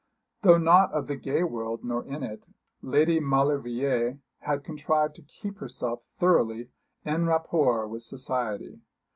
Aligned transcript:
Though 0.41 0.57
not 0.57 0.91
of 0.93 1.05
the 1.05 1.15
gay 1.15 1.43
world, 1.43 1.83
nor 1.83 2.03
in 2.03 2.23
it, 2.23 2.47
Lady 2.81 3.19
Maulevrier 3.19 4.17
had 4.39 4.63
contrived 4.63 5.13
to 5.17 5.21
keep 5.21 5.59
herself 5.59 6.01
thoroughly 6.17 6.69
en 7.05 7.27
rapport 7.27 7.87
with 7.87 8.01
society. 8.01 8.79